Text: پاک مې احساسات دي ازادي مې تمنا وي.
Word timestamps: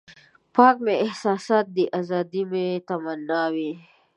پاک 0.55 0.75
مې 0.85 0.93
احساسات 1.05 1.65
دي 1.75 1.85
ازادي 1.99 2.43
مې 2.51 2.65
تمنا 2.87 3.43
وي. 3.53 3.71